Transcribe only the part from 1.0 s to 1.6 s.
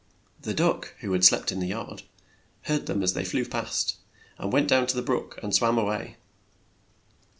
who had slept in